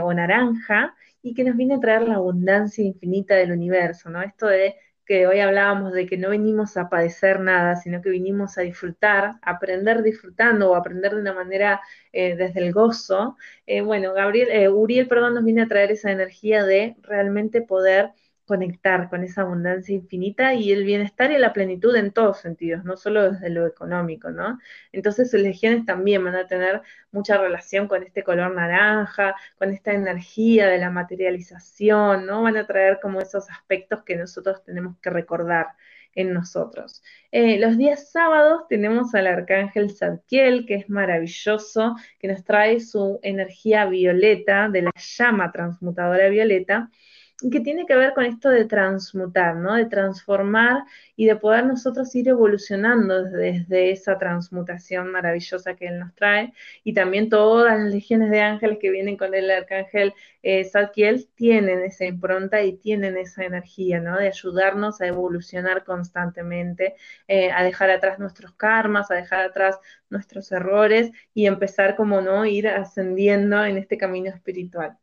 [0.03, 4.21] o naranja, y que nos viene a traer la abundancia infinita del universo, ¿no?
[4.21, 8.57] Esto de que hoy hablábamos de que no venimos a padecer nada, sino que vinimos
[8.57, 11.81] a disfrutar, aprender disfrutando o aprender de una manera
[12.13, 13.37] eh, desde el gozo.
[13.65, 18.11] Eh, bueno, Gabriel, eh, Uriel, perdón, nos viene a traer esa energía de realmente poder
[18.45, 22.97] conectar con esa abundancia infinita y el bienestar y la plenitud en todos sentidos, no
[22.97, 24.59] solo desde lo económico, ¿no?
[24.91, 29.93] Entonces sus legiones también van a tener mucha relación con este color naranja, con esta
[29.93, 32.43] energía de la materialización, ¿no?
[32.43, 35.67] Van a traer como esos aspectos que nosotros tenemos que recordar
[36.15, 37.03] en nosotros.
[37.31, 43.19] Eh, los días sábados tenemos al arcángel Zadkiel, que es maravilloso, que nos trae su
[43.23, 46.89] energía violeta, de la llama transmutadora violeta,
[47.49, 49.75] que tiene que ver con esto de transmutar, ¿no?
[49.75, 50.83] De transformar
[51.15, 56.53] y de poder nosotros ir evolucionando desde, esa transmutación maravillosa que Él nos trae.
[56.83, 60.69] Y también todas las legiones de ángeles que vienen con el arcángel eh,
[61.35, 64.17] tienen esa impronta y tienen esa energía, ¿no?
[64.17, 66.95] De ayudarnos a evolucionar constantemente,
[67.27, 72.45] eh, a dejar atrás nuestros karmas, a dejar atrás nuestros errores y empezar como, ¿no?
[72.45, 75.00] Ir ascendiendo en este camino espiritual.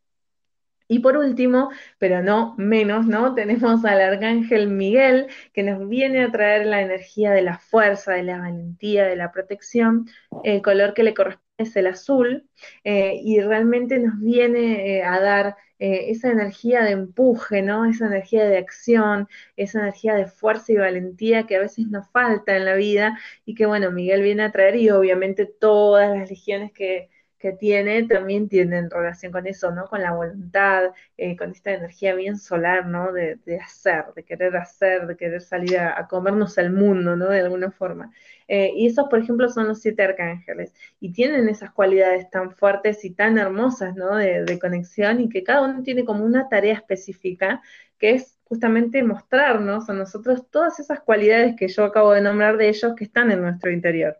[0.91, 3.35] Y por último, pero no menos, ¿no?
[3.35, 8.23] Tenemos al arcángel Miguel, que nos viene a traer la energía de la fuerza, de
[8.23, 10.07] la valentía, de la protección.
[10.43, 12.49] El color que le corresponde es el azul,
[12.83, 17.85] eh, y realmente nos viene eh, a dar eh, esa energía de empuje, ¿no?
[17.85, 22.55] Esa energía de acción, esa energía de fuerza y valentía que a veces nos falta
[22.57, 26.71] en la vida y que, bueno, Miguel viene a traer y obviamente todas las legiones
[26.73, 29.85] que que tiene también tienen relación con eso, ¿no?
[29.87, 33.13] Con la voluntad, eh, con esta energía bien solar, ¿no?
[33.13, 37.29] De, hacer, de querer hacer, de querer salir a, comernos el mundo, ¿no?
[37.29, 38.11] De alguna forma.
[38.47, 40.73] Eh, y esos, por ejemplo, son los siete arcángeles.
[40.99, 44.15] Y tienen esas cualidades tan fuertes y tan hermosas, ¿no?
[44.17, 47.61] De, de conexión y que cada uno tiene como una tarea específica,
[47.97, 52.69] que es justamente mostrarnos a nosotros todas esas cualidades que yo acabo de nombrar de
[52.69, 54.17] ellos que están en nuestro interior.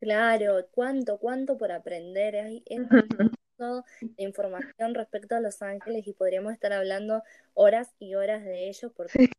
[0.00, 2.36] Claro, cuánto, cuánto por aprender.
[2.36, 2.88] Hay de
[4.16, 7.22] información respecto a Los Ángeles y podríamos estar hablando
[7.54, 9.30] horas y horas de ellos porque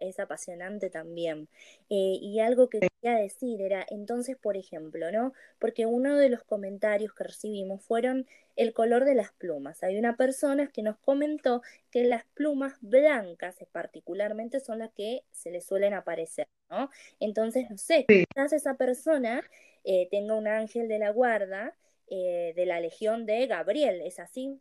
[0.00, 1.48] es apasionante también.
[1.90, 5.32] Eh, y algo que quería decir era, entonces, por ejemplo, ¿no?
[5.58, 8.26] Porque uno de los comentarios que recibimos fueron
[8.56, 9.82] el color de las plumas.
[9.82, 15.50] Hay una persona que nos comentó que las plumas blancas particularmente son las que se
[15.50, 16.90] le suelen aparecer, ¿no?
[17.20, 19.42] Entonces, no sé, quizás esa persona
[19.84, 21.74] eh, tenga un ángel de la guarda
[22.08, 24.60] eh, de la legión de Gabriel, ¿es así?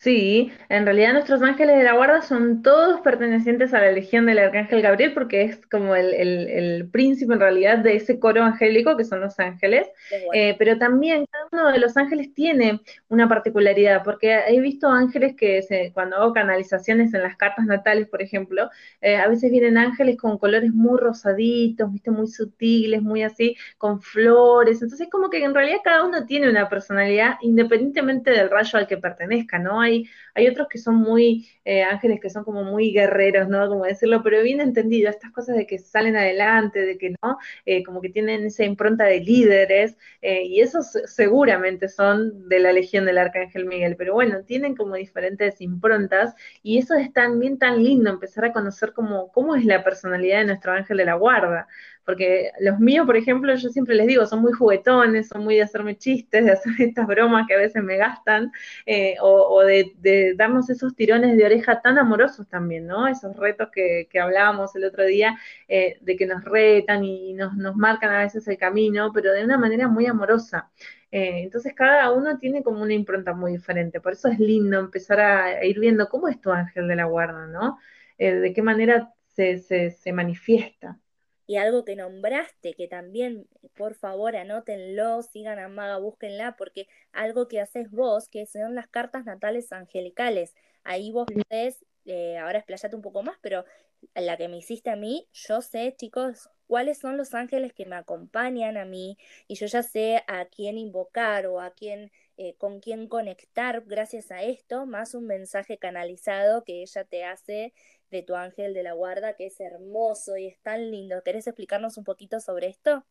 [0.00, 4.38] Sí, en realidad nuestros ángeles de la guarda son todos pertenecientes a la legión del
[4.38, 9.20] arcángel Gabriel porque es como el, príncipe en realidad de ese coro angélico que son
[9.20, 9.88] los ángeles,
[10.32, 15.34] eh, pero también cada uno de los ángeles tiene una particularidad porque he visto ángeles
[15.34, 19.78] que se, cuando hago canalizaciones en las cartas natales, por ejemplo, eh, a veces vienen
[19.78, 25.42] ángeles con colores muy rosaditos, viste, muy sutiles, muy así, con flores, entonces como que
[25.42, 29.87] en realidad cada uno tiene una personalidad independientemente del rayo al que pertenezca, ¿no?
[30.34, 33.68] Hay, otros que son muy eh, ángeles, que son como muy guerreros, ¿no?
[33.68, 37.82] Como decirlo, pero bien entendido, estas cosas de que salen adelante, de que no, eh,
[37.82, 43.04] como que tienen esa impronta de líderes, eh, y esos seguramente son de la legión
[43.04, 48.10] del Arcángel Miguel, pero bueno, tienen como diferentes improntas, y eso es también tan lindo,
[48.10, 51.66] empezar a conocer cómo, cómo es la personalidad de nuestro ángel de la guarda
[52.08, 55.62] porque los míos, por ejemplo, yo siempre les digo, son muy juguetones, son muy de
[55.62, 58.50] hacerme chistes, de hacer estas bromas que a veces me gastan,
[58.86, 63.06] eh, o, de, darnos esos tirones de oreja tan amorosos también, ¿no?
[63.08, 68.10] Esos retos que, hablábamos el otro día, eh, de que nos retan y nos, marcan
[68.10, 70.70] a veces el camino, pero de una manera muy amorosa.
[71.12, 75.20] Eh, entonces cada uno tiene como una impronta muy diferente, por eso es lindo empezar
[75.20, 77.78] a, ir viendo cómo es tu ángel de la guarda, ¿no?
[78.18, 80.98] de qué manera se manifiesta.
[81.48, 87.48] Y algo que nombraste, que también, por favor, anótenlo, sigan a Maga, búsquenla, porque algo
[87.48, 90.54] que haces vos, que son las cartas natales angelicales.
[90.84, 93.64] Ahí vos ves, eh, ahora explayate un poco más, pero
[94.14, 97.96] la que me hiciste a mí, yo sé, chicos, cuáles son los ángeles que me
[97.96, 102.78] acompañan a mí y yo ya sé a quién invocar o a quién, eh, con
[102.78, 107.74] quién conectar gracias a esto, más un mensaje canalizado que ella te hace
[108.12, 111.20] de tu ángel de la guarda, que es hermoso y es tan lindo.
[111.24, 113.04] ¿Querés explicarnos un poquito sobre esto?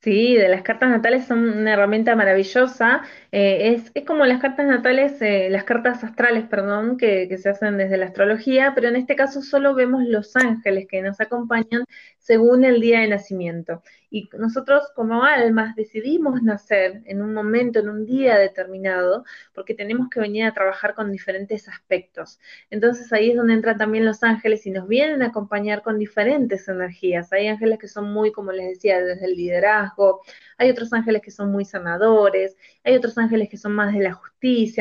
[0.00, 3.02] Sí, de las cartas natales son una herramienta maravillosa.
[3.32, 7.78] Eh, es, como las cartas natales, eh, las cartas astrales, perdón, que, que, se hacen
[7.78, 11.84] desde la astrología, pero en este caso solo vemos los ángeles que nos acompañan
[12.24, 13.82] según el día de nacimiento.
[14.10, 20.08] Y nosotros como almas decidimos nacer en un momento, en un día determinado, porque tenemos
[20.08, 22.40] que venir a trabajar con diferentes aspectos.
[22.70, 26.66] Entonces ahí es donde entran también los ángeles y nos vienen a acompañar con diferentes
[26.66, 27.30] energías.
[27.32, 30.22] Hay ángeles que son muy, como les decía, desde el liderazgo,
[30.56, 34.14] hay otros ángeles que son muy sanadores, hay otros ángeles que son más de la
[34.14, 34.33] justicia,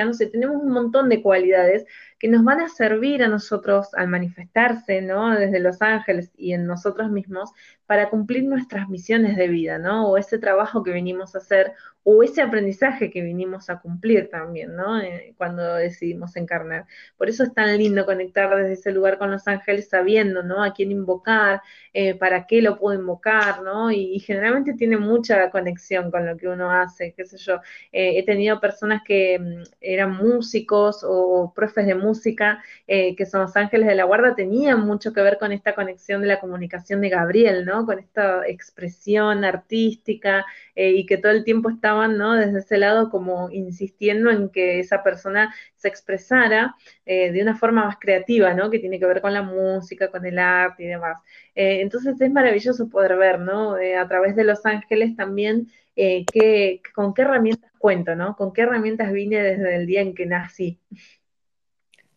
[0.06, 1.86] no sé, tenemos un montón de cualidades
[2.19, 5.38] que nos van a servir a nosotros al manifestarse, ¿no?
[5.38, 7.52] Desde los ángeles y en nosotros mismos
[7.86, 10.08] para cumplir nuestras misiones de vida, ¿no?
[10.10, 11.73] O ese trabajo que venimos a hacer
[12.04, 14.99] o ese aprendizaje que vinimos a cumplir también, ¿no?
[14.99, 16.86] Eh, cuando decidimos encarnar.
[17.17, 20.63] Por eso es tan lindo conectar desde ese lugar con los ángeles sabiendo, ¿no?
[20.63, 21.62] A quién invocar,
[21.93, 23.91] eh, para qué lo puedo invocar, ¿no?
[23.91, 27.56] Y, generalmente tiene mucha conexión con lo que uno hace, qué sé yo.
[27.91, 33.56] Eh, he tenido personas que mm, eran músicos o, profes de música, que son los
[33.56, 37.10] ángeles de la guarda, tenían mucho que ver con esta conexión de la comunicación de
[37.10, 37.86] Gabriel, ¿no?
[37.86, 42.34] Con esta expresión artística y que todo el tiempo está ¿no?
[42.34, 47.86] Desde ese lado como insistiendo en que esa persona se expresara eh, de una forma
[47.86, 48.70] más creativa, ¿no?
[48.70, 51.18] Que tiene que ver con la música, con el arte y demás.
[51.56, 53.78] Eh, entonces es maravilloso poder ver, ¿no?
[53.78, 58.36] Eh, a través de Los Ángeles también que, con qué herramientas cuento, ¿no?
[58.36, 60.80] Con qué herramientas vine desde el día en que nací.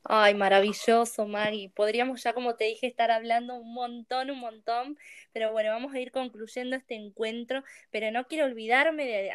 [0.09, 1.69] Ay, maravilloso, Mari.
[1.69, 4.97] Podríamos ya, como te dije, estar hablando un montón, un montón,
[5.33, 9.33] pero bueno, vamos a ir concluyendo este encuentro, pero no quiero olvidarme de,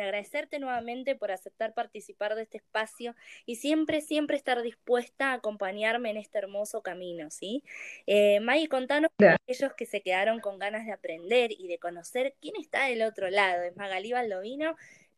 [0.00, 3.16] agradecerte nuevamente por aceptar participar de este espacio
[3.46, 7.64] y siempre, siempre estar dispuesta a acompañarme en este hermoso camino, ¿sí?
[8.06, 12.34] Eh, Mari, contanos a aquellos que se quedaron con ganas de aprender y de conocer
[12.40, 13.64] quién está del otro lado.
[13.64, 14.76] Es Magalí Baldovino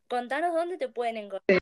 [0.09, 1.61] contanos dónde te pueden encontrar.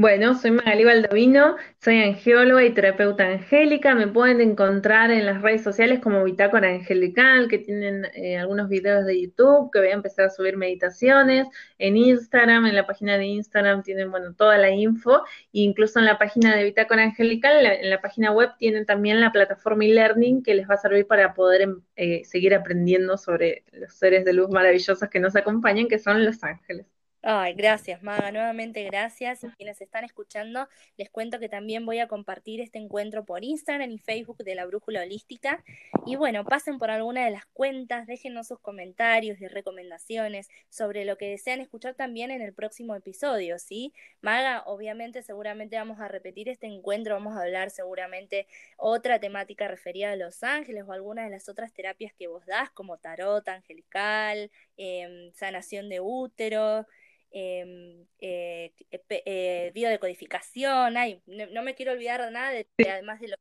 [0.00, 3.96] Bueno, soy Magali Baldovino, soy angióloga y terapeuta angélica.
[3.96, 9.04] Me pueden encontrar en las redes sociales como Bitácora Angelical, que tienen eh, algunos videos
[9.06, 11.48] de YouTube, que voy a empezar a subir meditaciones.
[11.78, 15.24] En Instagram, en la página de Instagram tienen, bueno, toda la info.
[15.52, 19.32] E incluso en la página de Bitácora Angelical, en la, página web tienen también la
[19.32, 23.94] plataforma e-learning que les va a servir para poder em, eh, seguir aprendiendo sobre los
[23.94, 26.86] seres de luz maravillosos que nos acompañan, que son los ángeles.
[27.30, 28.32] Ay, gracias, Maga.
[28.32, 29.40] Nuevamente gracias.
[29.58, 30.66] Quienes están escuchando,
[30.96, 34.64] les cuento que también voy a compartir este encuentro por Instagram y Facebook de la
[34.64, 35.62] Brújula Holística.
[36.06, 41.18] Y bueno, pasen por alguna de las cuentas, déjenos sus comentarios y recomendaciones sobre lo
[41.18, 43.92] que desean escuchar también en el próximo episodio, ¿sí?
[44.22, 48.46] Maga, obviamente, seguramente vamos a repetir este encuentro, vamos a hablar seguramente
[48.78, 52.70] otra temática referida a Los Ángeles o alguna de las otras terapias que vos das,
[52.70, 56.86] como tarot angelical, em, sanación de útero.
[57.30, 63.28] Em, eh, eh, eh, biodecodificación, ay, no, me quiero olvidar de nada, de, además de
[63.28, 63.36] lo...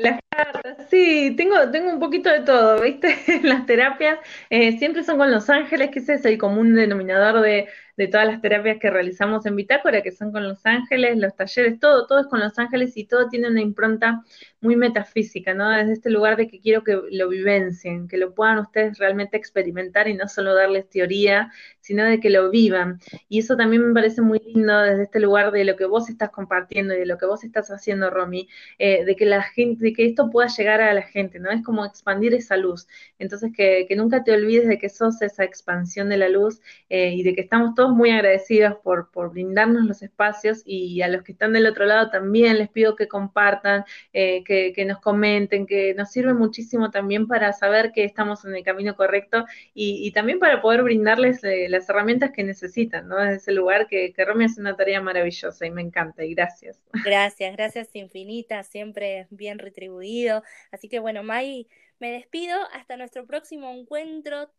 [0.00, 3.16] las cartas, sí, tengo, tengo un poquito de todo, ¿viste?
[3.42, 4.20] las terapias
[4.50, 8.26] eh, siempre son con los ángeles, que ese es el común denominador de, de todas
[8.26, 12.20] las terapias que realizamos en Bitácora, que son con los ángeles, los talleres, todo, todo
[12.20, 14.22] es con los ángeles y todo tiene una impronta
[14.64, 15.68] muy metafísica, ¿no?
[15.70, 20.08] Desde este lugar de que quiero que lo vivencien, que lo puedan ustedes realmente experimentar
[20.08, 22.98] y no solo darles teoría, sino de que lo vivan.
[23.28, 26.30] Y eso también me parece muy lindo desde este lugar de lo que vos estás
[26.30, 28.48] compartiendo y de lo que vos estás haciendo, Romy,
[28.78, 31.50] eh, de que la gente, de que esto pueda llegar a la gente, ¿no?
[31.50, 32.88] Es como expandir esa luz.
[33.18, 37.22] Entonces, que, nunca te olvides de que sos esa expansión de la luz eh, y
[37.22, 41.52] de que estamos todos muy agradecidos por, brindarnos los espacios y a los que están
[41.52, 44.53] del otro lado también les pido que compartan, eh, que,
[44.86, 49.44] nos comenten, que nos sirve muchísimo también para saber que estamos en el camino correcto
[49.74, 53.16] y, también para poder brindarles eh, las herramientas que necesitan, ¿no?
[53.16, 56.80] Desde ese lugar que, que Romy hace una tarea maravillosa y me encanta y gracias.
[57.04, 60.42] Gracias, gracias infinitas, siempre bien retribuido.
[60.70, 64.50] Así que bueno, May, me despido hasta nuestro próximo encuentro.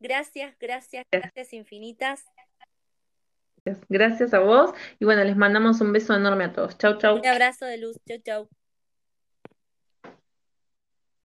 [0.00, 2.24] Gracias, gracias, gracias infinitas.
[3.88, 6.76] Gracias a vos y bueno, les mandamos un beso enorme a todos.
[6.76, 7.16] Chau, chau.
[7.16, 7.96] Un abrazo de luz.
[8.06, 8.48] Chau, chau.